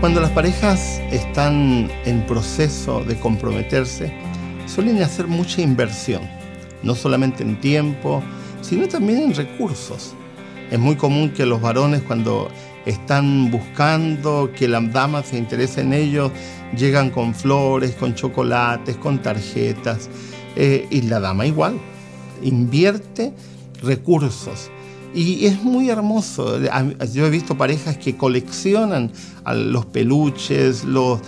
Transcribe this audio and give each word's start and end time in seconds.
Cuando 0.00 0.20
las 0.20 0.30
parejas 0.30 1.00
están 1.10 1.90
en 2.04 2.24
proceso 2.24 3.02
de 3.02 3.18
comprometerse, 3.18 4.12
suelen 4.66 5.02
hacer 5.02 5.26
mucha 5.26 5.60
inversión, 5.60 6.22
no 6.84 6.94
solamente 6.94 7.42
en 7.42 7.60
tiempo, 7.60 8.22
sino 8.62 8.86
también 8.86 9.22
en 9.22 9.34
recursos. 9.34 10.14
Es 10.70 10.78
muy 10.78 10.94
común 10.94 11.30
que 11.30 11.44
los 11.44 11.60
varones 11.60 12.02
cuando 12.02 12.48
están 12.86 13.50
buscando 13.50 14.52
que 14.56 14.68
la 14.68 14.80
dama 14.80 15.24
se 15.24 15.36
interese 15.36 15.80
en 15.80 15.92
ellos, 15.92 16.30
llegan 16.76 17.10
con 17.10 17.34
flores, 17.34 17.96
con 17.96 18.14
chocolates, 18.14 18.96
con 18.98 19.20
tarjetas, 19.20 20.08
eh, 20.54 20.86
y 20.90 21.02
la 21.02 21.18
dama 21.18 21.44
igual, 21.44 21.76
invierte 22.40 23.32
recursos. 23.82 24.70
Y 25.14 25.46
es 25.46 25.62
muy 25.62 25.88
hermoso. 25.88 26.58
Yo 27.12 27.26
he 27.26 27.30
visto 27.30 27.56
parejas 27.56 27.96
que 27.96 28.16
coleccionan 28.16 29.10
los 29.54 29.86
peluches, 29.86 30.84
los, 30.84 31.20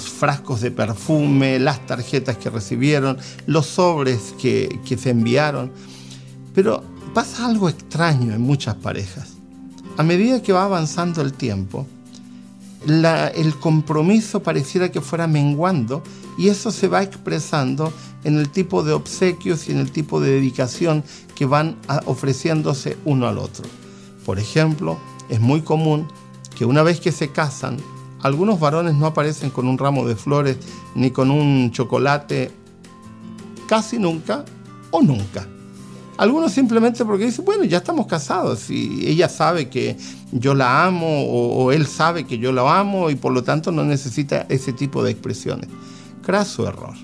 frascos 0.00 0.60
de 0.60 0.70
perfume, 0.70 1.58
las 1.58 1.86
tarjetas 1.86 2.36
que 2.36 2.50
recibieron, 2.50 3.18
los 3.46 3.66
sobres 3.66 4.34
que 4.38 4.98
se 4.98 5.10
enviaron. 5.10 5.72
Pero 6.54 6.82
pasa 7.14 7.46
algo 7.46 7.68
extraño 7.68 8.34
en 8.34 8.42
muchas 8.42 8.74
parejas. 8.74 9.36
A 9.96 10.02
medida 10.02 10.42
que 10.42 10.52
va 10.52 10.64
avanzando 10.64 11.22
el 11.22 11.32
tiempo, 11.32 11.86
el 12.86 13.54
compromiso 13.58 14.42
pareciera 14.42 14.90
que 14.90 15.00
fuera 15.00 15.26
menguando 15.26 16.02
y 16.38 16.48
eso 16.48 16.70
se 16.70 16.88
va 16.88 17.02
expresando 17.02 17.92
en 18.24 18.38
el 18.38 18.48
tipo 18.48 18.82
de 18.82 18.92
obsequios 18.92 19.68
y 19.68 19.72
en 19.72 19.78
el 19.78 19.90
tipo 19.92 20.20
de 20.20 20.30
dedicación 20.30 21.04
que 21.34 21.46
van 21.46 21.76
ofreciéndose 22.06 22.96
uno 23.04 23.26
al 23.28 23.38
otro. 23.38 23.64
Por 24.24 24.38
ejemplo, 24.38 24.98
es 25.28 25.40
muy 25.40 25.60
común 25.62 26.08
que 26.56 26.64
una 26.64 26.82
vez 26.82 27.00
que 27.00 27.12
se 27.12 27.30
casan, 27.30 27.76
algunos 28.22 28.58
varones 28.58 28.94
no 28.94 29.06
aparecen 29.06 29.50
con 29.50 29.68
un 29.68 29.78
ramo 29.78 30.06
de 30.06 30.16
flores 30.16 30.56
ni 30.94 31.10
con 31.10 31.30
un 31.30 31.70
chocolate 31.70 32.50
casi 33.68 33.98
nunca 33.98 34.44
o 34.90 35.02
nunca. 35.02 35.46
Algunos 36.16 36.52
simplemente 36.52 37.04
porque 37.04 37.26
dicen, 37.26 37.44
bueno, 37.44 37.64
ya 37.64 37.78
estamos 37.78 38.06
casados 38.06 38.70
y 38.70 39.06
ella 39.06 39.28
sabe 39.28 39.68
que 39.68 39.98
yo 40.32 40.54
la 40.54 40.86
amo 40.86 41.24
o, 41.26 41.72
él 41.72 41.86
sabe 41.86 42.24
que 42.24 42.38
yo 42.38 42.52
la 42.52 42.78
amo 42.80 43.10
y 43.10 43.16
por 43.16 43.32
lo 43.32 43.44
tanto 43.44 43.70
no 43.70 43.84
necesita 43.84 44.46
ese 44.48 44.72
tipo 44.72 45.04
de 45.04 45.10
expresiones. 45.10 45.68
Craso 46.22 46.66
error. 46.66 46.94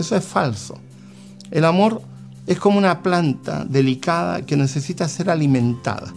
Eso 0.00 0.16
es 0.16 0.24
falso. 0.24 0.78
El 1.50 1.64
amor 1.64 2.00
es 2.46 2.58
como 2.58 2.78
una 2.78 3.02
planta 3.02 3.64
delicada 3.64 4.42
que 4.46 4.56
necesita 4.56 5.06
ser 5.08 5.28
alimentada. 5.28 6.12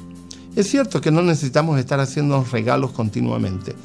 Es 0.55 0.69
cierto 0.69 1.01
que 1.01 1.11
no 1.11 1.21
necesitamos 1.21 1.77
estar 1.77 1.99
haciendo 1.99 2.43
regalos 2.51 2.91
continuamente, 2.91 3.75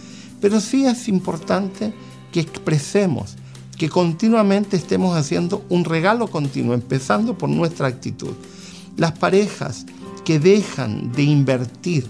pero 0.40 0.60
sí 0.60 0.86
es 0.86 1.08
importante 1.08 1.92
que 2.30 2.40
expresemos 2.40 3.36
que 3.76 3.88
continuamente 3.88 4.76
estemos 4.76 5.16
haciendo 5.16 5.64
un 5.68 5.84
regalo 5.84 6.28
continuo, 6.28 6.74
empezando 6.74 7.36
por 7.36 7.48
nuestra 7.48 7.88
actitud. 7.88 8.34
Las 8.96 9.12
parejas 9.12 9.84
que 10.24 10.38
dejan 10.38 11.10
de 11.12 11.22
invertir 11.22 12.08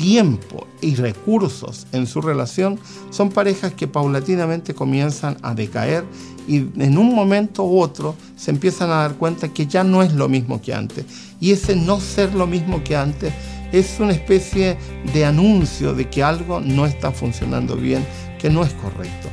tiempo 0.00 0.66
y 0.80 0.94
recursos 0.94 1.86
en 1.92 2.06
su 2.06 2.22
relación 2.22 2.78
son 3.10 3.28
parejas 3.28 3.74
que 3.74 3.86
paulatinamente 3.86 4.74
comienzan 4.74 5.36
a 5.42 5.54
decaer 5.54 6.06
y 6.48 6.56
en 6.82 6.96
un 6.96 7.14
momento 7.14 7.64
u 7.64 7.82
otro 7.82 8.16
se 8.34 8.50
empiezan 8.50 8.88
a 8.90 9.02
dar 9.02 9.16
cuenta 9.16 9.52
que 9.52 9.66
ya 9.66 9.84
no 9.84 10.02
es 10.02 10.14
lo 10.14 10.26
mismo 10.26 10.62
que 10.62 10.72
antes. 10.72 11.04
Y 11.38 11.52
ese 11.52 11.76
no 11.76 12.00
ser 12.00 12.32
lo 12.32 12.46
mismo 12.46 12.82
que 12.82 12.96
antes 12.96 13.34
es 13.72 14.00
una 14.00 14.12
especie 14.12 14.78
de 15.12 15.26
anuncio 15.26 15.92
de 15.92 16.08
que 16.08 16.22
algo 16.22 16.60
no 16.60 16.86
está 16.86 17.12
funcionando 17.12 17.76
bien, 17.76 18.02
que 18.38 18.48
no 18.48 18.62
es 18.62 18.72
correcto. 18.72 19.28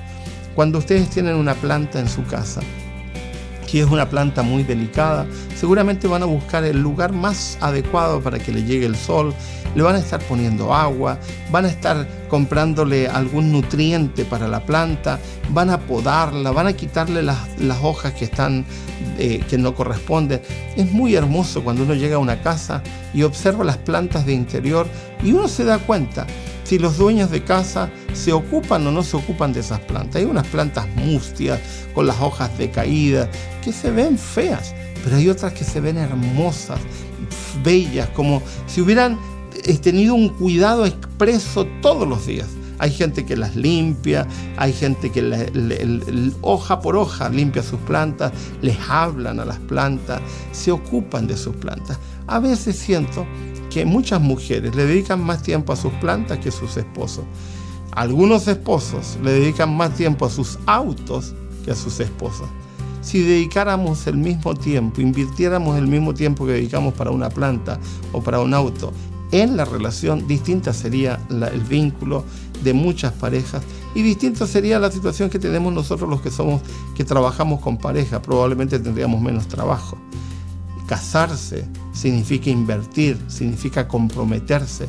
Cuando 0.54 0.80
ustedes 0.80 1.10
tienen 1.10 1.38
una 1.38 1.56
planta 1.56 2.02
en 2.02 2.10
su 2.10 2.26
casa, 2.26 2.60
que 3.68 3.82
es 3.82 3.86
una 3.86 4.10
planta 4.10 4.42
muy 4.42 4.64
delicada, 4.64 5.28
seguramente 5.56 6.08
van 6.08 6.24
a 6.24 6.26
buscar 6.26 6.64
el 6.64 6.82
lugar 6.82 7.14
más 7.14 7.58
adecuado 7.62 8.22
para 8.22 8.40
que 8.40 8.52
le 8.52 8.64
llegue 8.64 8.86
el 8.86 8.96
sol, 8.96 9.34
le 9.76 9.84
van 9.84 9.96
a 9.96 10.00
estar 10.00 10.20
poniendo 10.22 10.74
agua, 10.74 11.20
van 11.52 11.66
a 11.66 11.68
estar 11.68 12.08
comprándole 12.30 13.08
algún 13.08 13.52
nutriente 13.52 14.26
para 14.26 14.48
la 14.48 14.66
planta, 14.66 15.20
van 15.50 15.70
a 15.70 15.80
podarla, 15.80 16.52
van 16.52 16.68
a 16.68 16.74
quitarle 16.74 17.22
las, 17.22 17.38
hojas 17.84 18.14
que 18.14 18.26
están 18.26 18.66
eh, 19.20 19.42
que 19.48 19.58
no 19.58 19.76
corresponden. 19.76 20.42
Es 20.76 20.92
muy 20.92 21.16
hermoso 21.16 21.64
cuando 21.64 21.84
uno 21.84 21.94
llega 21.94 22.16
a 22.16 22.20
una 22.20 22.42
casa 22.42 22.82
y 23.14 23.24
observa 23.24 23.64
las 23.64 23.78
plantas 23.78 24.26
de 24.26 24.34
interior 24.34 24.88
y 25.24 25.34
uno 25.34 25.48
se 25.48 25.64
da 25.64 25.78
cuenta 25.78 26.26
si 26.64 26.80
los 26.80 26.98
dueños 26.98 27.30
de 27.30 27.44
casa 27.44 27.90
se 28.18 28.34
ocupan 28.34 28.86
o 28.88 28.92
no 28.92 29.04
se 29.04 29.16
ocupan 29.16 29.54
de 29.54 29.62
esas 29.62 29.80
plantas. 29.82 30.18
Hay 30.18 30.26
unas 30.26 30.48
plantas 30.48 30.88
mustias 30.96 31.60
con 31.94 32.08
las 32.08 32.20
hojas 32.20 32.58
decaídas 32.58 33.30
que 33.64 33.72
se 33.72 33.92
ven 33.92 34.18
feas, 34.18 34.74
pero 35.04 35.16
hay 35.16 35.30
otras 35.30 35.54
que 35.54 35.64
se 35.64 35.80
ven 35.80 35.98
hermosas, 35.98 36.80
bellas, 37.64 38.10
como 38.10 38.42
si 38.66 38.82
hubieran 38.82 39.18
eh, 39.64 39.78
tenido 39.78 40.16
un 40.16 40.30
cuidado 40.30 40.86
expreso 40.86 41.66
todos 41.82 42.08
los 42.08 42.26
días. 42.26 42.48
Hay 42.80 42.92
gente 42.92 43.26
que 43.26 43.36
las 43.36 43.56
limpia, 43.56 44.28
hay 44.56 44.72
gente 44.72 45.12
que 45.12 46.32
hoja 46.42 46.80
por 46.80 46.96
hoja 46.96 47.28
limpia 47.30 47.64
sus 47.64 47.80
plantas, 47.80 48.32
les 48.62 48.78
hablan 48.88 49.40
a 49.40 49.46
las 49.46 49.58
plantas, 49.60 50.22
se 50.52 50.72
ocupan 50.72 51.26
de 51.26 51.36
sus 51.38 51.56
plantas. 51.56 51.98
A 52.28 52.40
veces 52.40 52.78
siento 52.78 53.26
que 53.72 53.84
muchas 53.84 54.22
mujeres 54.22 54.76
le 54.76 54.86
dedican 54.86 55.24
más 55.24 55.42
tiempo 55.42 55.74
a 55.74 55.76
sus 55.76 55.92
plantas 55.94 56.38
que 56.38 56.50
a 56.50 56.52
sus 56.52 56.78
esposos. 56.78 57.26
Algunos 57.92 58.48
esposos 58.48 59.18
le 59.24 59.32
dedican 59.32 59.76
más 59.76 59.96
tiempo 59.96 60.26
a 60.26 60.30
sus 60.30 60.60
autos 60.66 61.34
que 61.66 61.72
a 61.72 61.76
sus 61.76 62.00
esposas. 62.00 62.48
Si 63.02 63.22
dedicáramos 63.22 64.06
el 64.08 64.18
mismo 64.18 64.54
tiempo, 64.54 65.02
invirtiéramos 65.02 65.78
el 65.78 65.88
mismo 65.88 66.14
tiempo 66.14 66.46
que 66.46 66.54
dedicamos 66.54 66.94
para 66.94 67.12
una 67.12 67.30
planta 67.30 67.80
o 68.12 68.22
para 68.22 68.40
un 68.40 68.54
auto 68.54 68.92
en 69.32 69.58
la 69.58 69.66
relación, 69.66 70.28
distinta 70.28 70.74
sería 70.74 71.20
el 71.30 71.62
vínculo 71.62 72.24
de 72.64 72.74
muchas 72.74 73.12
parejas 73.14 73.62
y 73.94 74.02
distinta 74.02 74.48
sería 74.48 74.80
la 74.80 74.92
situación 74.92 75.30
que 75.30 75.40
tenemos 75.40 75.74
nosotros 75.74 76.10
los 76.10 76.22
que 76.22 76.32
somos 76.32 76.62
que 76.96 77.04
trabajamos 77.04 77.60
con 77.60 77.78
pareja, 77.78 78.22
probablemente 78.22 78.80
tendríamos 78.80 79.22
menos 79.22 79.48
trabajo. 79.48 79.98
Casarse 80.88 81.66
significa 81.92 82.50
invertir, 82.50 83.18
significa 83.28 83.88
comprometerse, 83.88 84.88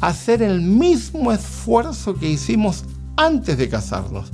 hacer 0.00 0.42
el 0.42 0.60
mismo 0.60 1.32
esfuerzo 1.32 2.14
que 2.14 2.28
hicimos 2.28 2.84
antes 3.16 3.58
de 3.58 3.68
casarnos, 3.68 4.30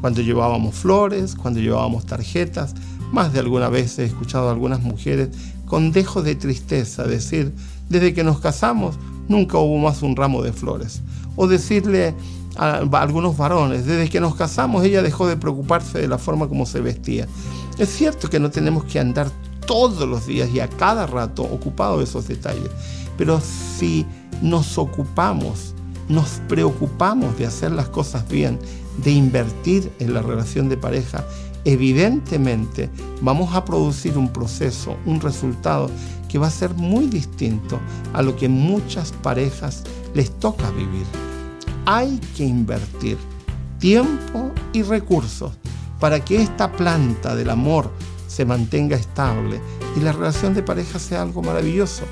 cuando 0.00 0.20
llevábamos 0.20 0.74
flores, 0.74 1.34
cuando 1.34 1.60
llevábamos 1.60 2.06
tarjetas. 2.06 2.74
Más 3.12 3.32
de 3.32 3.38
alguna 3.38 3.68
vez 3.68 3.98
he 3.98 4.04
escuchado 4.04 4.48
a 4.48 4.52
algunas 4.52 4.82
mujeres 4.82 5.28
con 5.64 5.92
dejo 5.92 6.22
de 6.22 6.34
tristeza 6.34 7.04
decir, 7.04 7.54
desde 7.88 8.14
que 8.14 8.24
nos 8.24 8.40
casamos 8.40 8.96
nunca 9.28 9.58
hubo 9.58 9.78
más 9.78 10.02
un 10.02 10.16
ramo 10.16 10.42
de 10.42 10.52
flores. 10.52 11.02
O 11.36 11.46
decirle 11.46 12.14
a, 12.56 12.78
algunos 12.92 13.36
varones, 13.36 13.86
desde 13.86 14.08
que 14.08 14.20
nos 14.20 14.34
casamos 14.34 14.84
ella 14.84 15.02
dejó 15.02 15.26
de 15.26 15.36
preocuparse 15.36 16.00
de 16.00 16.08
la 16.08 16.18
forma 16.18 16.48
como 16.48 16.66
se 16.66 16.80
vestía. 16.80 17.26
Es 17.78 17.90
cierto 17.90 18.28
que 18.28 18.40
no 18.40 18.50
tenemos 18.50 18.84
que 18.84 18.98
andar 18.98 19.30
todos 19.66 20.08
los 20.08 20.26
días 20.26 20.48
y 20.50 20.60
a 20.60 20.68
cada 20.68 21.06
rato 21.06 21.42
ocupado 21.42 21.98
de 21.98 22.04
esos 22.04 22.26
detalles. 22.28 22.70
Pero 23.16 23.40
si 23.40 24.06
nos 24.42 24.78
ocupamos, 24.78 25.74
nos 26.08 26.40
preocupamos 26.48 27.36
de 27.38 27.46
hacer 27.46 27.72
las 27.72 27.88
cosas 27.88 28.28
bien, 28.28 28.58
de 29.02 29.10
invertir 29.10 29.90
en 29.98 30.14
la 30.14 30.22
relación 30.22 30.68
de 30.68 30.76
pareja, 30.76 31.24
evidentemente 31.64 32.90
vamos 33.20 33.54
a 33.54 33.64
producir 33.64 34.16
un 34.16 34.32
proceso, 34.32 34.96
un 35.04 35.20
resultado 35.20 35.90
que 36.28 36.38
va 36.38 36.46
a 36.46 36.50
ser 36.50 36.74
muy 36.74 37.06
distinto 37.06 37.80
a 38.12 38.22
lo 38.22 38.36
que 38.36 38.48
muchas 38.48 39.12
parejas 39.12 39.82
les 40.14 40.30
toca 40.38 40.70
vivir. 40.70 41.06
Hay 41.84 42.18
que 42.36 42.44
invertir 42.44 43.16
tiempo 43.78 44.50
y 44.72 44.82
recursos 44.82 45.52
para 46.00 46.24
que 46.24 46.40
esta 46.40 46.72
planta 46.72 47.34
del 47.34 47.50
amor 47.50 47.90
se 48.28 48.44
mantenga 48.44 48.96
estable 48.96 49.60
y 49.96 50.00
la 50.00 50.12
relación 50.12 50.54
de 50.54 50.62
pareja 50.62 50.98
sea 50.98 51.22
algo 51.22 51.42
maravilloso. 51.42 52.04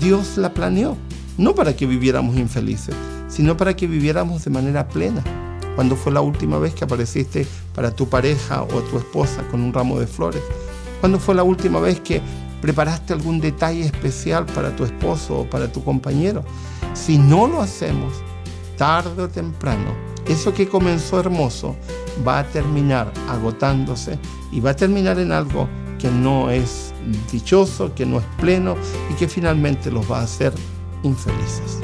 Dios 0.00 0.36
la 0.36 0.52
planeó, 0.52 0.96
no 1.38 1.54
para 1.54 1.74
que 1.74 1.86
viviéramos 1.86 2.36
infelices, 2.36 2.94
sino 3.28 3.56
para 3.56 3.74
que 3.74 3.86
viviéramos 3.86 4.44
de 4.44 4.50
manera 4.50 4.88
plena. 4.88 5.22
¿Cuándo 5.74 5.96
fue 5.96 6.12
la 6.12 6.20
última 6.20 6.58
vez 6.58 6.74
que 6.74 6.84
apareciste 6.84 7.46
para 7.74 7.90
tu 7.90 8.08
pareja 8.08 8.62
o 8.62 8.82
tu 8.82 8.98
esposa 8.98 9.42
con 9.50 9.60
un 9.60 9.72
ramo 9.72 9.98
de 9.98 10.06
flores? 10.06 10.42
¿Cuándo 11.00 11.18
fue 11.18 11.34
la 11.34 11.44
última 11.44 11.80
vez 11.80 12.00
que 12.00 12.20
preparaste 12.60 13.12
algún 13.12 13.40
detalle 13.40 13.82
especial 13.82 14.44
para 14.46 14.74
tu 14.74 14.84
esposo 14.84 15.40
o 15.40 15.50
para 15.50 15.70
tu 15.70 15.82
compañero? 15.84 16.44
Si 16.94 17.16
no 17.16 17.46
lo 17.46 17.62
hacemos, 17.62 18.12
tarde 18.76 19.22
o 19.22 19.28
temprano, 19.28 19.92
eso 20.26 20.52
que 20.52 20.68
comenzó 20.68 21.20
hermoso 21.20 21.76
va 22.26 22.40
a 22.40 22.44
terminar 22.44 23.12
agotándose 23.28 24.18
y 24.50 24.60
va 24.60 24.70
a 24.70 24.76
terminar 24.76 25.18
en 25.18 25.32
algo 25.32 25.68
que 25.98 26.10
no 26.10 26.50
es 26.50 26.94
dichoso, 27.30 27.94
que 27.94 28.06
no 28.06 28.18
es 28.18 28.24
pleno 28.40 28.76
y 29.10 29.14
que 29.14 29.28
finalmente 29.28 29.90
los 29.90 30.10
va 30.10 30.20
a 30.20 30.22
hacer 30.22 30.52
infelices. 31.02 31.80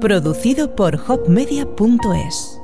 Producido 0.00 0.76
por 0.76 1.00
hopmedia.es 1.08 2.60